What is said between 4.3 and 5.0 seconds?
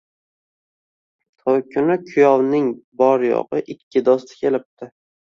kelibdi.